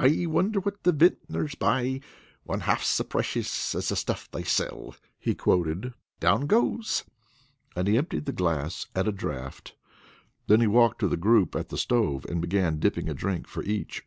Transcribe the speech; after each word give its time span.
"I 0.00 0.26
wonder 0.28 0.58
what 0.58 0.82
the 0.82 0.92
Vinters 0.92 1.56
buy 1.56 2.00
One 2.42 2.58
half 2.62 2.82
so 2.82 3.04
precious 3.04 3.72
as 3.72 3.88
the 3.88 3.94
stuff 3.94 4.28
they 4.28 4.42
sell?" 4.42 4.96
he 5.16 5.36
quoted. 5.36 5.94
"Down 6.18 6.48
goes!" 6.48 7.04
and 7.76 7.86
he 7.86 7.96
emptied 7.96 8.24
the 8.24 8.32
glass 8.32 8.86
at 8.96 9.06
a 9.06 9.12
draft. 9.12 9.76
Then 10.48 10.60
he 10.60 10.66
walked 10.66 10.98
to 11.02 11.08
the 11.08 11.16
group 11.16 11.54
at 11.54 11.68
the 11.68 11.78
stove, 11.78 12.24
and 12.28 12.40
began 12.40 12.80
dipping 12.80 13.08
a 13.08 13.14
drink 13.14 13.46
for 13.46 13.62
each. 13.62 14.02